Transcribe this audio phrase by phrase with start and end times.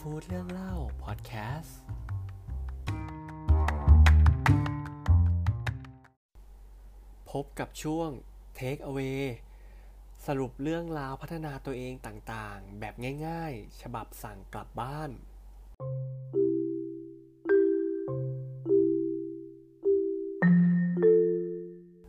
[0.00, 1.78] ฟู้ดเรื่องเล่าพอดแคสต์
[7.30, 8.08] พบกับช่วง
[8.58, 9.22] Take Away
[10.26, 12.94] สรุปเรื่องราวพัฒนาตัวเองต่างๆ แบบ
[13.26, 15.10] ง่ายๆ ฉบับสั่งกลับบ้าน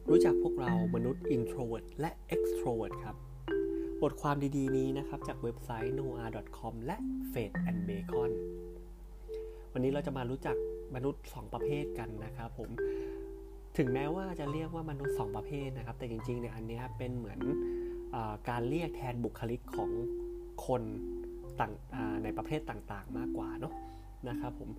[0.10, 3.31] รู้จักพวกเรามนุษย์ introvert และ extrovert ครับ
[4.04, 6.98] บทความดีๆนี้นะครับ จากเว็บไซต์ noa.com และ
[7.32, 8.32] Fate and Bacon
[9.74, 10.56] วันนี้เราจะมารู้จัก
[10.96, 12.70] มนุษย์ 2 ประเภทกันนะครับผม
[13.78, 17.40] ถึงแม้ว่าจะเรียกว่ามนุษย์ 2 ประเภทนะครับ แต่จริงๆเนี่ยอันนี้เป็นเหมือน
[18.16, 18.18] อ
[18.50, 19.92] การเรียกแทนบุคลิกของ
[20.66, 20.82] คน
[21.60, 21.74] ต่าง
[22.24, 23.74] ในประเภทต่างๆ มากกว่าเนาะ
[24.30, 24.70] นะครับผม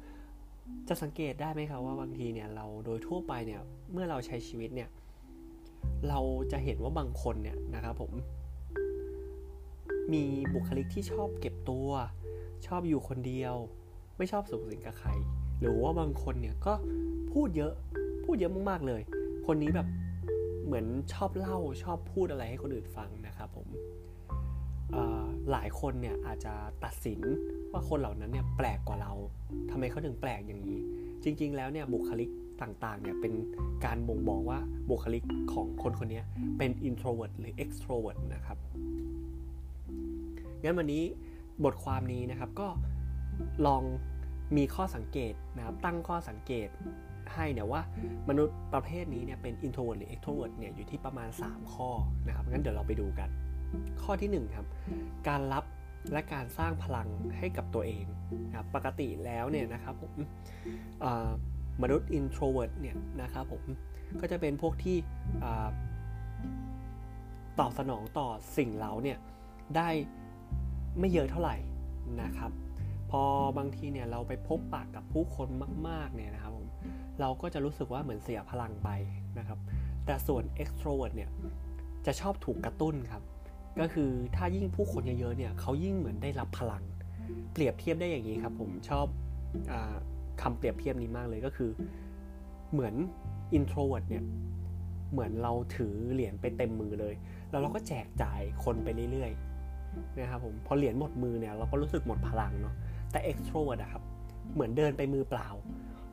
[0.89, 3.61] จะสังเกตได้ไหมครับว่าบางทีเนี่ยเราโดยทั่วไปเนี่ย
[3.93, 4.89] เมื่อเราใช้ชีวิตเนี่ย
[6.09, 6.21] เรา
[6.53, 8.13] จะเห็นว่าบางคนเนี่ยนะครับผม
[10.15, 11.89] มีบุคลิกที่ชอบเก็บตัว
[12.67, 13.55] ชอบอยู่คนเดียว
[14.19, 15.11] ไม่ชอบสูงสิงกับใคร
[15.61, 16.73] หรือว่าบางคนเนี่ยก็
[17.33, 17.73] พูดเยอะ
[18.25, 19.03] พูดเยอะมากๆเลย
[19.47, 19.89] คนนี้แบบ
[20.65, 23.69] เหมือนชอบเล่าชอบพูดอะไรให้คนอื่นฟังนะครับผม
[25.51, 26.55] หลายคนเนี่ยอาจจะ
[26.85, 27.21] ตัดสิน
[27.73, 29.13] ว่าคนเหล่านั้นเนี่ยแปลกกว่าเรา
[29.71, 30.79] ทำไมเขาถึงแปลกอย่างนี้
[31.25, 32.31] จริง ๆ แล้วเนี่ยบุคลิก
[32.63, 33.33] ต่างๆเนี่ยเป็น
[33.85, 34.59] การบ่งบอกว่า
[34.91, 36.23] บุคลิกของคนคนนี้
[36.59, 38.59] เป็น introvert หรือ extrovert นะครับ
[40.63, 41.03] งั้นวันนี้
[41.65, 42.69] บทความนี้นะครับก็
[43.67, 43.83] ลอง
[44.57, 46.69] มีข้อสังเกตนะครับตั้งข้อสังเกต
[47.35, 47.83] ให้เนี่ยว่า
[48.29, 51.91] มนุษย์ประเภทนี้เนี่ยเป็น introvert หรือ extrovert เนี่ยอยู่ที่ประมาณ 3 ข้อ
[52.27, 53.29] นะครับงั้นเดี๋ยวเราไปดูกัน
[54.03, 54.67] ข้อที่1ครับ
[55.29, 55.65] การรับ
[56.13, 58.05] และการสร้างพลังให้กับตัวเอง
[58.45, 60.13] นะครับปกติแล้วเนี่ยนะครับผม
[61.83, 63.63] มนุษย์ introvert เนี่ยนะครับผม
[64.21, 64.97] ก็จะเป็นพวกที่
[67.61, 69.19] ตอบสนองต่อสิ่งเหล่าเนี่ย
[69.77, 69.89] ได้
[70.99, 71.57] ไม่เยอะเท่าไหร่
[72.23, 72.51] นะครับ
[73.11, 73.23] พอ
[73.59, 75.49] บางทีเนี่ยเราไปพบปากกับผู้คน
[75.89, 76.67] มากๆเนี่ยนะครับผม
[77.21, 78.89] เราก็จะรู้สึกว่าเหมือนเสียพลังไป
[79.39, 79.59] นะครับ
[80.07, 81.31] แต่ส่วน extrovert เนี่ย
[82.07, 83.23] จะชอบถูกกระตุ้นครับ
[83.81, 86.85] ก็คือถ้ายิ่งผู้คนเยอะๆเนี่ยเขายิ่งเหมือนได้รับพลัง
[87.53, 89.07] เปรียบเทียบได้อย่างนี้ครับ ผมชอบ
[89.73, 89.75] อ
[90.43, 91.71] คำเปรียบเทียบนี้มากเลยก็คือ
[92.73, 92.95] เหมือน
[93.57, 94.25] introvert เนี่ย
[95.13, 97.15] เหมือนเราถือเหรียญไปเต็มมือเลย
[97.51, 99.52] แล้วเราก็แจกจ่ายคนไปเรื่อยๆ
[100.19, 102.75] นะครับผมพอเหรียญหมดมือเนี่ยเราก็รู้สึกหมดพลังเนาะ
[103.11, 104.03] แต่ extrovert อะครับ
[104.55, 105.49] เหมือนเดินไปมือเปล่า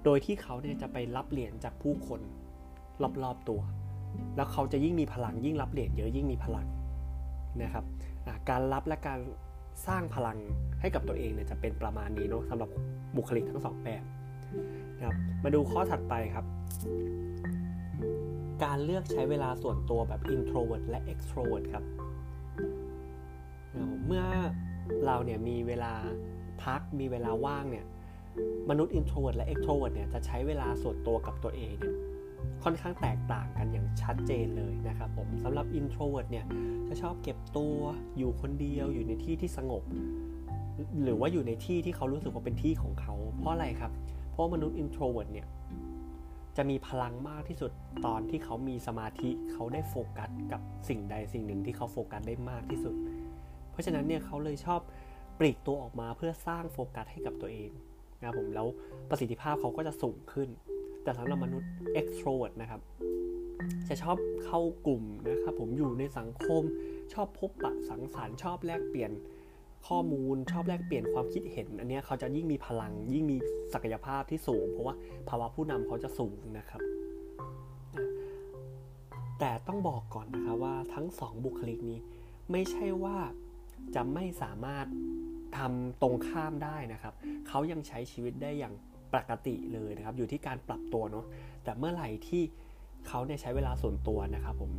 [0.06, 2.22] โดยที่เขาเนี่ยจะไปรับเหรียญจากผู้คน
[3.24, 3.62] รอบๆตัว
[4.36, 6.68] แล้วเขาจะยิ่งมีพลังยิ่งรับเหรียญเยอะยิ่งมีพลัง
[7.62, 7.86] นะครับ
[8.50, 9.20] การรับและการ
[9.88, 10.38] สร้างพลัง
[10.82, 12.70] ให้กับตัวเองเนี่ยจะเป็นประมาณนี้เนาะสำหรับ
[13.16, 14.04] บุคลิกทั้งสองแบบ
[14.98, 16.46] นะครับมาดูข้อถัดไปครับ
[18.64, 21.84] การเลือกใช้เวลาส่วนตัวแบบ introvert และ extrovert ครับ
[24.08, 24.24] เมื่อ
[25.06, 25.94] เราเนี่ยมีเวลา
[26.64, 27.86] พักมีเวลาว่างเนี่ย
[28.70, 31.96] มนุษย์ introvert และ extrovert เนี่ยจะใช้เวลาส่วนตัวกับตัวเองเนี่ย
[32.64, 36.46] ค่อนข้างแตกต่างกันอย่างชัดเจนเลยนะครับผมสำหรับ introvert เนี่ย
[36.88, 37.78] จะชอบเก็บตัว
[38.18, 39.84] อยู่คนเดียวอยู่ในที่ที่สงบ
[41.04, 43.92] หรือว่าอยู่ในที่ที่เขารู้สึกว่าเป็นที่ของเขา เพราะอะไรครับ
[44.32, 45.48] เพราะมนุษย์ introvert เนี่ย
[46.58, 47.72] จะมีพลังมากที่สุด
[48.06, 52.96] ตอนที่เขามีสมาธิเขาได้โฟกัสกับสิ่งใดสิ่งหนึ่งที่เขาโฟกัสได้มากที่สุด
[53.80, 54.82] ราะฉะนั้นเนี่ยเขาเลยชอบ
[55.40, 57.70] ปลีกตัวออกมาเพื่อสร้างโฟกัสให้กับตัวเอง
[58.20, 58.68] นะครับผมแล้ว
[59.10, 60.50] ประสิทธิภาพเขาก็จะสูงขึ้น
[61.04, 61.70] แต่สำหรับมนุษย์
[62.00, 62.82] extrovert นะครับ
[63.88, 66.64] จะชอบเข้ากลุ่มนะครับผมอยู่ในสังคม
[67.14, 69.12] ชอบพบปะสังสรรค์ชอบแลกเปลี่ยน
[69.88, 73.38] ข้อมูลชอบแลกเปลี่ยนความคิดเห็น อันนี้เขาจะยิ่งมีพลัง ยิ่งมี
[73.74, 74.96] ศักยภาพที่สูง เพราะว่า
[75.30, 76.82] ภาวะผู้นำเขาจะสูงนะครับ
[79.40, 82.00] แต่ต้องบอกก่อนนะคะว่าทั้งสองบุคลิกนี้
[82.52, 83.18] ไม่ใช่ว่า
[83.96, 84.86] จะไม่สามารถ
[85.58, 87.14] ทำตรงข้ามได้นะครับ
[87.48, 88.74] เขายังใช้ชีวิตได้อย่าง
[89.14, 91.26] ปกติเลยนะครับ อยู่ที่การปรับตัวเนาะ
[91.64, 92.44] แต่เมื่อไหร่ที่
[93.08, 94.72] เขาเนี่ยใช้เวลาส่วนตัวนะครับผม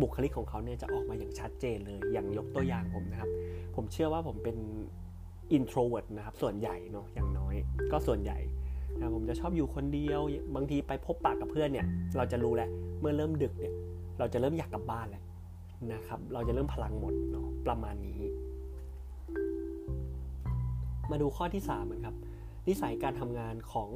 [0.00, 3.30] บุคลิกของเขาเนี่ยจะออกมาอย่างชัดเจนเลย อย่างยกตัวอย่างผมนะครับ
[3.76, 4.56] ผมเชื่อว่าผมเป็น
[5.56, 7.54] introvert นะครับ ส่วนใหญ่เนาะ อย่างน้อย
[7.92, 8.38] ก็ส่วนใหญ่
[8.98, 10.20] นะผมจะชอบอยู่คนเดียว
[10.54, 11.86] บางทีไปพบปะกับเพื่อนเนี่ย
[12.16, 12.68] เราจะรู้แหละ
[13.00, 13.74] เมื่อเริ่มดึกเนี่ย
[14.18, 15.22] เราจะเริ่มอยากกลับบ้านแล้ว
[15.92, 18.20] นะครับ เราจะเริ่มพลังหมดเนาะประมาณนี้
[21.10, 22.16] มาดูข้อที่3ครับ
[22.68, 23.88] นิสัยการทำงานของ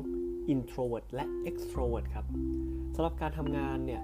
[0.52, 2.26] introvert และ extrovert ครับ
[2.94, 4.02] สำหรับการทำงานเนี่ย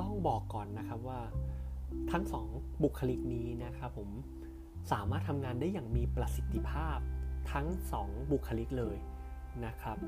[0.00, 1.20] ต้องบอกก่อนนะครับว่า
[2.10, 4.08] ทั้ง 2 บุคลิกนี้นะครับผม
[4.92, 6.98] สามารถทำงานได้อย่างมีประสิทธิภาพ
[7.52, 7.66] ทั้ง
[8.00, 8.96] 2 บุคลิกเลย
[9.66, 9.98] นะครับ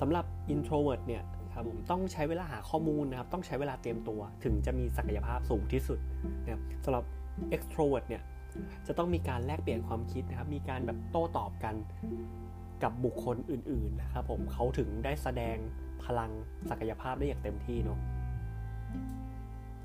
[0.00, 1.22] สำหรับ introvert เนี่ย
[1.58, 5.98] ครับผมต้องใช้เวลาหาข้อมูลนะครับต้องใช้เวลาเตรียมตัว ถึงจะมีศักยภาพสูงที่สุด
[6.44, 7.04] นะครับสำหรับ
[7.56, 8.22] extrovert เนี่ย
[8.86, 11.74] จะต้องมีการแลกเปลี่ยนความคิดนะครับ มีการแบบโต้ตอบกัน
[12.82, 15.56] กับบุคคลอื่น ๆ นะครับผมเขาถึงได้แสดง
[16.04, 16.30] พลัง
[16.70, 17.98] ศักยภาพได้อย่างเต็มที่เนาะ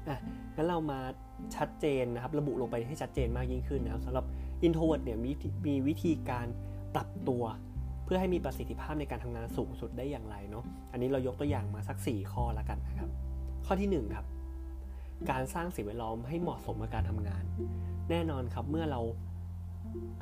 [0.08, 0.18] อะ
[0.56, 1.00] งั้นเรามา
[1.56, 4.25] ชัดเจนนะครับ ระบุลงไปให้ชัดเจนมากยิ่งขึ้นนะครับสำหรับ
[4.68, 5.31] introvert เนี่ยมี
[5.68, 6.48] มีวิธีการ
[6.96, 7.44] ปรับตัว
[8.13, 13.10] พื่อให้มีประสิทธิภาพในการทำงานสูงสุดได้อย่างไรเนาะอันนี้เรายกตัวอย่างมาสัก 4 ข้อล้วกันนะครับ
[13.65, 14.25] ข้อที่ 1 ครับ
[15.31, 17.44] การสร้างสิ่งแวดล้อมให้เหมาะสมกับการทำงาน
[18.10, 19.01] แน่นอนครับเมื่อเรา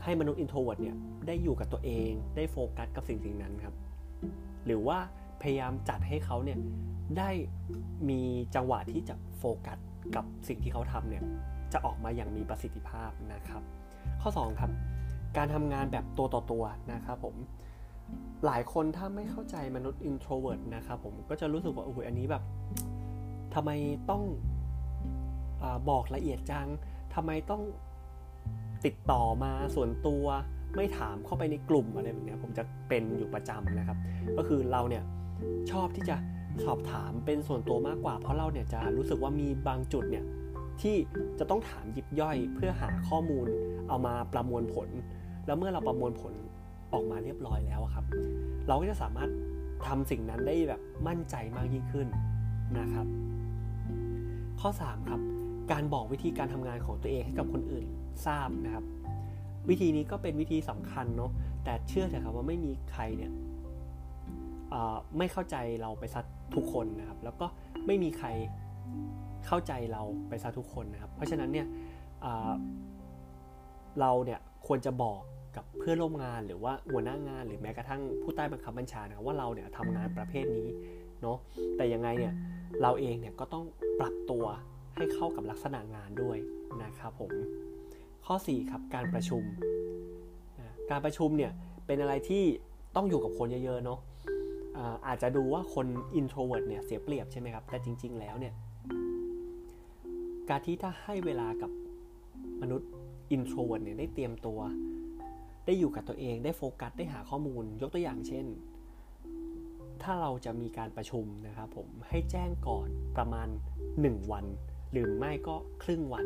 [0.03, 0.95] ให้มนุษย์ introvert เนี่ย
[1.27, 3.73] ได้อยู่กับตัวเองได้โฟกัสกับสิ่งสิ่งนั้นครับ
[4.65, 4.97] หรือว่า
[5.41, 6.59] พยายามจัดให้เขาเนี่ย
[7.17, 7.29] ได้
[8.09, 8.21] มี
[8.55, 9.77] จังหวะที่จะโฟกัส
[10.15, 11.23] กับสิ่งที่เขาทำเนี่ย
[11.73, 13.61] จะออกมาอย่างมีประสิทธิภาพนะครับ
[14.21, 14.71] ข้อ 2 ครับ
[15.37, 17.35] การทำงานแบบตัวต่อตัวนะครับผม
[18.45, 22.43] หลายคนถ้าไม่เข้าใจมนุษย์ introvert นะครับผมก็จะรู้สึกว่าโอ้โหอันนี้แบบ
[23.55, 23.71] ทำไม
[24.09, 24.23] ต้อง
[25.63, 26.67] อบอกละเอียดจัง
[27.15, 27.61] ทำไมต้อง
[28.85, 30.25] ติดต่อมาส่วนตัว
[30.75, 33.97] ไม่ถามเข้าไปในกลุ่มอะไรแบบนี้ผมจะเป็นอยู่ประจำนะครับ
[34.37, 35.03] ก็คือเราเนี่ย
[35.71, 36.15] ชอบที่จะ
[36.65, 40.25] สอบถามเป็นส่วนตัวมากกว่า เพราะเราเนี่ยจะรู้สึกว่ามีบางจุดเนี่ย
[40.81, 40.95] ที่
[41.39, 43.47] จะต้องถามยิบย่อยเพื่อหาข้อมูล
[43.87, 44.89] เอามาประมวลผล
[45.45, 46.33] แล้วเมื่อเราประมวลผล
[46.93, 48.05] ออกมาเรียบร้อยแล้วครับ
[48.67, 49.29] เราก็จะสามารถ
[49.87, 52.07] ทำสิ่งนั้นได้แบบมั่นใจมากยิ่งขึ้น
[52.79, 53.07] นะครับ
[54.61, 55.21] ข้อ 3 ครับ
[55.71, 57.85] การบอกวิธีการทำงานของตัวเองให้กับคนอื่น
[58.25, 58.85] ทราบนะครับ
[59.69, 61.31] วิธีนี้ก็เป็นวิธีสำคัญเนาะ
[61.63, 63.31] แต่เชื่อเถอะครับว่าไม่มีใครเนี่ย
[65.17, 67.47] ไม่เข้าใจเราไปซัดทุกคนนะครับ แล้วก็
[67.87, 68.27] ไม่มีใคร
[69.47, 71.67] เข้าใจเราไปซะทุกคนนะครับ เพราะฉะนั้นเนี่ย
[73.99, 75.21] เราเนี่ยควรจะบอก
[75.55, 80.69] กับเพื่อนร่วมงานหรือว่าหัวหน้างาน หรือแม้กระทั่งผู้ใต้บังคับบัญชานะว่าเราเนี่ยทำงานประเภทนี้
[81.21, 81.37] เนาะ
[81.77, 82.33] แต่ยังไงเนี่ย
[82.81, 83.65] เราเองเนี่ยก็ต้อง
[83.99, 84.45] ปรับตัว
[84.95, 86.37] ให้เข้ากับลักษณะงานด้วย
[86.83, 87.31] นะครับผม
[88.25, 89.43] ข้อ 4 ครับการประชุม
[90.89, 91.51] การประชุมเนี่ย
[91.85, 92.43] เป็นอะไรที่
[92.95, 93.99] ต้องอยู่กับคนเยอะๆเนาะ
[95.07, 95.87] อาจจะดูว่าคน
[96.19, 98.53] introvert เนี่ยเสียเปรียบใช่ไหมครับ แต่จริง ๆ แล้วเนี่ย
[100.49, 101.71] การที่ถ้าให้เวลากับ
[102.61, 102.89] มนุษย์
[103.35, 104.59] introvert เนี่ยได้เตรียมตัว
[105.65, 108.45] ได้อยู่กับตัวเองได้โฟกัสได้หาข้อมูล ยกตัวอย่างเช่น
[110.03, 112.87] ถ้าเราจะมีการประชุมนะครับผมให้แจ้งก่อน
[113.17, 113.47] ประมาณ
[113.89, 114.45] 1 วัน
[114.91, 116.25] หรือไม่ก็ครึ่งวัน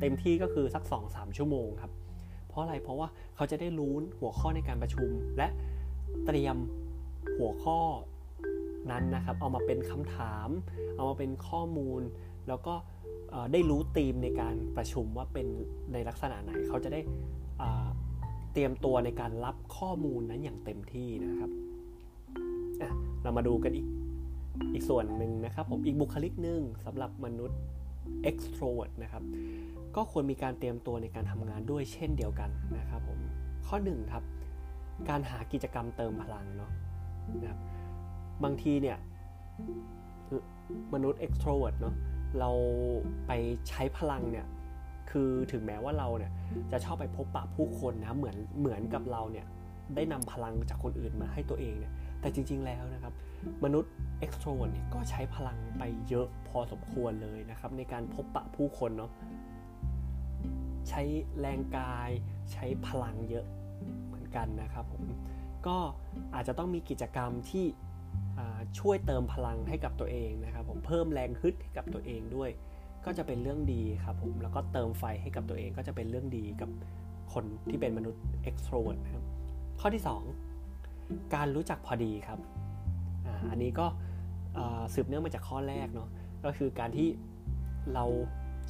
[0.00, 1.92] เต็มที่ก็คือสัก 2-3 ชั่วโมงครับ
[2.48, 5.08] เพราะอะไรเพราะว่าเขาจะได้รู้หัวข้อในการประชุม
[5.38, 5.48] และ
[6.26, 6.56] เตรียม
[7.38, 7.78] หัวข้อ
[8.90, 10.48] นั้นนะครับ เอามาเป็นคำถาม
[10.96, 12.00] เอามาเป็นข้อมูล
[12.48, 12.74] แล้วก็
[13.52, 15.46] ได้รู้ธีมในการประชุมว่าเป็น
[15.92, 17.00] ในลักษณะไหนเขาจะได้
[18.54, 21.50] เตรียมตัวในการรับข้อมูลนั้นอย่างเต็มที่นะครับ
[23.22, 23.86] เรามาดูกันอีก
[24.72, 27.58] อีกส่วนหนึ่งนะครับผมอีกบุคลิกหนึ่งสำหรับมนุษย์
[28.30, 29.22] extrovert นะครับ
[29.96, 33.18] ก็ควรมีการเตรียมตัวในการทำงานด้วยเช่นเดียวกันนะครับผม
[33.66, 34.24] ข้อ1ครับ
[35.08, 36.70] การหากิจกรรมเติมพลังเนาะ
[37.42, 37.60] นะครับ
[38.44, 38.96] บางทีเนี่ย
[40.94, 41.94] มนุษย์ extrovert เนาะ
[42.40, 42.50] เรา
[43.26, 43.32] ไป
[43.68, 44.46] ใช้พลังเนี่ย
[45.10, 46.32] คือถึงแม้ว่าเราเนี่ย
[46.72, 49.46] จะชอบไปพบปะผู้คนนะเหมือนเหมือนกับเราเนี่ย
[49.94, 53.12] ได้นำพลังจากคนอื่นมาให้ตัวเองเนี่ยแต่จริง ๆ แล้วนะครับ
[53.64, 53.92] มนุษย์
[54.24, 59.10] extrovert เนี่ยก็ใช้พลังไปเยอะพอสมควรเลยนะครับ ในการพบปะผู้คนเนาะ
[60.88, 61.02] ใช้
[61.40, 62.10] แรงกาย
[62.52, 63.46] ใช้พลังเยอะ
[64.06, 65.02] เหมือนกันนะครับผม
[65.66, 65.76] ก็
[66.34, 67.66] อาจจะต้องมีกิจกรรมที่
[68.78, 72.50] ช่วยเติมพลังให้กับตัวเองนะครับ ผมเพิ่มแรงฮึดให้กับตัวเองด้วย
[73.06, 76.70] ก็จะเป็นเรื่องดีครับผมแล้วก็เติมไฟให้กับตัวเองก็จะเป็นเรื่องดีกับ
[77.32, 79.24] คนที่เป็นมนุษย์ extrovert นะครับ
[79.80, 80.02] ข้อที่
[80.66, 82.38] 2 การรู้จักพอดีครับ
[83.26, 83.86] ออันนี้ก็
[84.94, 86.08] สืบเนื่องมาจากข้อแรกเนาะ
[86.44, 87.08] ก็คือการที่
[87.94, 88.04] เรา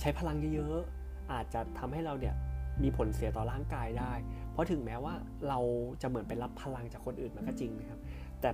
[0.00, 2.34] ใช้พลังเยอะๆอาจจะทำให้เราเนี่ย
[2.82, 4.12] มีผลเสียต่อร่างกายได้
[4.50, 5.14] เพราะถึงแม้ว่า
[5.48, 5.58] เรา
[6.02, 8.00] จะเหมือนไปรับพลังจากคนอื่นมันก็จริงนะครับ
[8.40, 8.50] แต่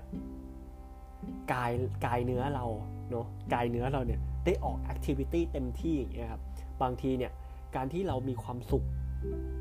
[1.53, 1.73] กาย
[2.07, 2.67] กายเนื้อเรา
[3.11, 6.43] เนาะกายเนื้อเราเนี่ย ได้ออกแอคทิวิตี้เต็มที่อย่างเงี้ยครับ
[6.83, 7.33] บางทีเนี่ย
[7.77, 8.87] การที่เรามีความสุข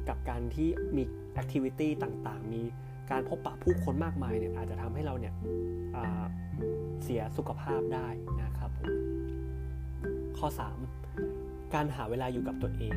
[0.09, 2.61] กับการที่มีแอคทิวิตี้ต่างๆ มี
[3.11, 5.33] การพบปะผู้คนมากมายเนี่ยอาจจะทำให้เราเนี่ย
[7.03, 8.07] เสียสุขภาพได้
[8.43, 8.91] นะครับผม
[10.37, 10.47] ข้อ
[11.11, 12.95] 3 การหาเวลาอยู่กับตัวเอง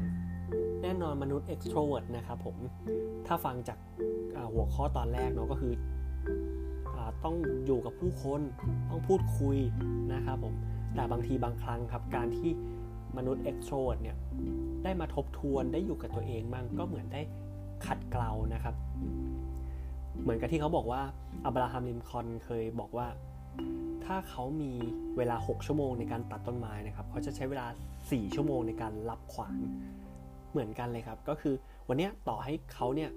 [0.83, 2.57] แน่นอนมนุษย์ extrovert นะครับผม
[3.27, 3.79] ถ้าฟังจาก
[4.53, 5.75] หัวข้อตอนแรกเนาะก็คือ
[7.25, 7.37] ต้อง
[7.67, 8.41] อยู่กับผู้คน
[8.91, 9.57] ต้องพูดคุย
[10.15, 10.55] นะครับผม
[10.95, 12.51] แต่บางทีบางครั้งครับ การที่
[13.17, 14.17] มนุษย์ extrovert เนี่ย
[14.85, 17.23] ได้มาทบทวนได้อยู่กับตัวเองบ้างก็เหมือนได้
[17.87, 18.75] ขัดเกลานะครับ
[20.23, 21.03] เหมือนกับที่เขาบอกว่า
[21.45, 23.07] อับราฮัมลินคอนเคยบอกว่า
[24.05, 24.73] ถ้าเขามี
[25.17, 27.67] เวลา 6 ชั่วโมงในการตัดต้นไม้นะครับเขาจะใช้เวลา
[28.01, 29.57] 4 ชั่วโมงในการรับขวาน
[30.51, 31.55] เหมือนกันเลยครับ ก็คือ
[31.89, 33.11] วันนี้ต่อให้เขาเนี่ย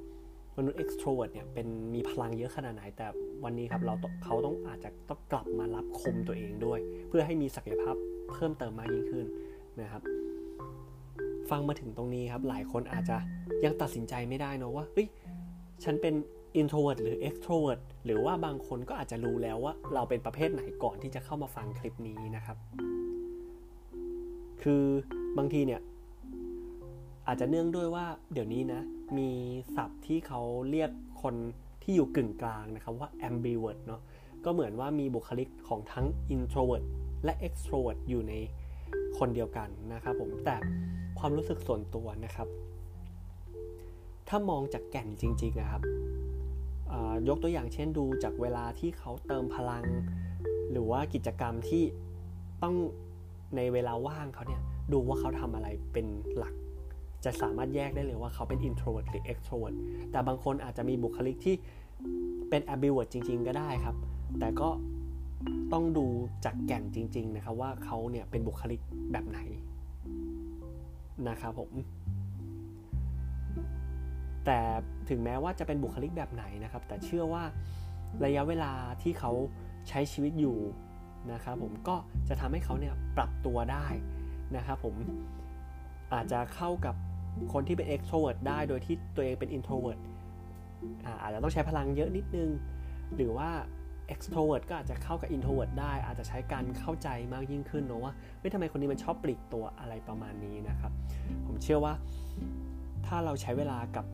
[0.58, 3.08] มนุษย์ extrovert เนี่ยเป็นมีพลังเยอะขนาดไหน แต่
[3.44, 3.94] วันนี้ครับเรา
[4.24, 7.96] เขาต้องอาจจะต้องกลับมารับคมตัวเองด้วย เพื่อให้มีศักยภาพ
[8.32, 9.26] เพิ่มเติมมากยิ่งขึ้น
[9.82, 10.02] นะครับ
[11.50, 13.18] ฟังมาถึงตรงนี้ครับ หลายคนอาจจะ
[13.66, 15.08] ยังตัดสินใจไม่ได้นะว่าเฮ้ย
[15.84, 16.14] ฉันเป็น
[16.60, 22.58] introvert หรือ extrovert หรือว่าบางคนก็อาจจะรู้แล้วว่าเราเป็นประเภทไหนก่อนที่จะเข้ามาฟังคลิปนี้นะครับ
[24.64, 24.84] คือ
[25.38, 25.82] บางทีเนี่ย
[27.28, 28.82] อาจจะเนื่องด้วยว่าเดี๋ยวนี้นะ
[29.18, 29.30] มี
[29.76, 30.92] ศัพท์ที่เขาเรียก
[31.22, 31.36] คน
[31.84, 34.02] ที่อยู่กึ่งกลางนะครับว่า ambivert เนาะ
[34.46, 36.06] ก็เหมือนว่ามีบุคลิกของทั้ง
[36.36, 36.86] introvert
[37.24, 38.34] และ extrovert อยู่ใน
[39.18, 40.56] คนเดียวกันนะครับผมแต่
[41.20, 42.48] ความรู้สึกส่วนตัวนะครับ
[44.28, 45.82] ถ้ามองจากแก่นจริงๆนะครับ
[47.28, 49.84] ยกตัวอย่างเช่นดูจากเวลาที่เขาเติมพลัง
[50.72, 51.84] หรือว่ากิจกรรมที่
[52.64, 52.76] ต้อง
[53.56, 54.62] ในเวลาว่างเขาเนี่ย
[54.94, 56.54] ดูว่าเขาทำอะไรเป็นหลัก
[57.26, 59.76] จะสามารถแยกได้เลยว่าเขาเป็น introvert หรือ extrovert
[60.12, 61.56] แต่บางคนอาจจะมีบุคลิกที่
[62.50, 63.96] เป็น ambivert จริง ๆ ก็ได้ครับ
[64.40, 64.70] แต่ก็
[65.74, 66.06] ต้องดู
[66.46, 69.40] จากแก่นจริง ๆ นะครับว่าเขาเนี่ยเป็นบุคลิกแบบไหน
[71.30, 71.72] นะครับผม
[74.46, 74.60] แต่
[75.10, 77.44] ถึงแม้ว่าจะเป็นบุคลิกแบบไหนนะครับ แต่เชื่อว่า
[78.26, 79.32] ระยะเวลาที่เขา
[79.90, 80.58] ใช้ชีวิตอยู่
[81.34, 81.96] นะครับผมก็
[82.30, 83.86] จะทำให้เขาเนี่ยปรับตัวได้
[84.56, 84.96] นะครับผม
[86.14, 86.96] อาจจะเข้ากับ
[87.54, 90.00] คนที่เป็น extrovert ได้โดยที่ตัวเองเป็น introvert
[91.22, 92.50] อาจจะต้องใช้พลังเยอะนิดนึง
[93.16, 93.50] หรือว่า
[94.14, 100.92] extrovert ก็อาจจะเข้ากับ introvert ได้ อาจจะใช้การเข้าใจมากยิ่งขึ้นเนาะว่าเฮ้ยทำไมคนนี้มันชอบปลีกตัวอะไรประมาณนี้นะครับ
[101.46, 101.94] ผมเชื่อว่า
[103.06, 104.06] ถ้าเราใช้เวลากับ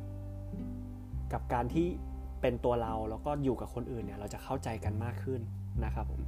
[1.34, 1.88] กับการที่
[2.42, 5.42] เป็นตัวเราแล้วก็อยู่กับคนอื่นเนี่ยเราจะเข้าใจกันมากขึ้น
[5.86, 6.22] นะครับผม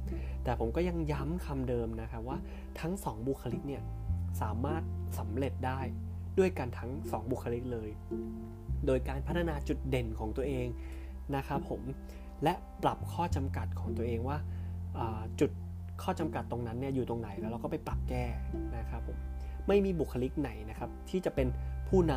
[0.44, 2.38] แต่ผมก็ยังย้ำคำเดิมนะครับว่า
[2.80, 3.82] ทั้ง 2 บุคลิกเนี่ย
[4.42, 4.82] สามารถ
[5.18, 5.80] สำเร็จได้
[6.38, 7.90] ด้วยกันทั้ง 2 บุคลิกเลย
[8.86, 10.66] โดยการพัฒนาจุดเด่นของตัวเอง
[11.36, 11.80] นะครับผม
[12.44, 14.38] และปรับข้อจำกัดของตัวเองว่า
[15.40, 15.50] จุด
[16.02, 18.24] ข้อจำกัดตรงนั้นเนี่ยอยู่ตรงไหนแล้วเราก็ไปปรับแก้
[18.76, 19.18] นะครับผม
[19.68, 21.48] ไม่มีบุคลิกไหนนะครับ ที่จะเป็น
[21.88, 22.14] ผู้น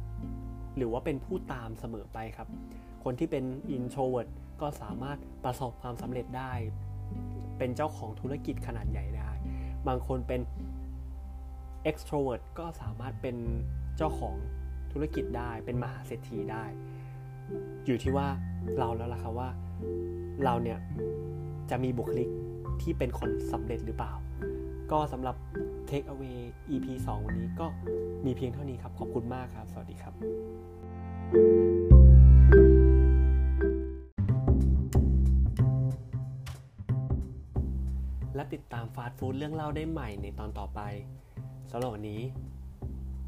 [0.00, 2.48] ำหรือว่าเป็นผู้ตามเสมอไปครับ
[3.04, 3.44] คนที่เป็น
[3.76, 4.28] introvert
[4.60, 6.52] ก็สามารถประสบความสำเร็จได้
[7.58, 9.30] เป็นเจ้าของธุรกิจขนาดใหญ่ได้
[9.88, 10.40] บางคนเป็น
[11.90, 13.36] extrovert ก็สามารถเป็น
[13.96, 14.36] เจ้าของ
[14.92, 16.64] ธุรกิจได้ เป็นมหาเศรษฐีได้
[17.86, 18.28] อยู่ที่ว่า
[18.78, 19.48] เราแล้วล่ะครับว่า
[20.44, 20.78] เราเนี่ย
[21.70, 22.28] จะมีบุคลิก
[22.82, 24.12] ที่เป็นคนสำเร็จหรือเปล่า
[24.92, 25.36] ก็สำหรับ
[25.90, 26.38] Take Away
[26.70, 27.66] EP 2 วันนี้ก็
[28.26, 30.14] มีเพียงเท่านี้ครับ ขอบคุณมากครับ สวัสดีครับ
[38.34, 40.80] และติดตามฟาสต์ฟู้ดเรื่องเล่าได้ใหม่ในตอนต่อไป
[41.74, 42.20] สำหรับวันนี้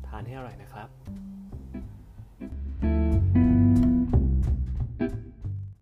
[0.06, 0.88] ทานให้อร่อยนะครับ